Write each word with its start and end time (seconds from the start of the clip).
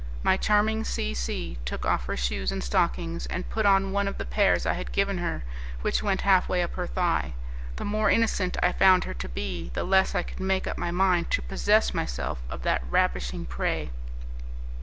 My 0.23 0.35
charming 0.35 0.83
C 0.83 1.13
C 1.13 1.59
took 1.63 1.85
off 1.85 2.05
her 2.07 2.17
shoes 2.17 2.51
and 2.51 2.63
stockings, 2.63 3.27
and 3.27 3.47
put 3.51 3.67
on 3.67 3.91
one 3.91 4.07
of 4.07 4.17
the 4.17 4.25
pairs 4.25 4.65
I 4.65 4.73
had 4.73 4.91
given 4.91 5.19
her, 5.19 5.43
which 5.81 6.01
went 6.01 6.21
halfway 6.21 6.63
up 6.63 6.73
her 6.73 6.87
thigh. 6.87 7.33
The 7.75 7.85
more 7.85 8.09
innocent 8.09 8.57
I 8.63 8.71
found 8.71 9.03
her 9.03 9.13
to 9.13 9.29
be, 9.29 9.69
the 9.75 9.83
less 9.83 10.15
I 10.15 10.23
could 10.23 10.39
make 10.39 10.65
up 10.65 10.79
my 10.79 10.89
mind 10.89 11.29
to 11.29 11.43
possess 11.43 11.93
myself 11.93 12.41
of 12.49 12.63
that 12.63 12.81
ravishing 12.89 13.45
prey. 13.45 13.91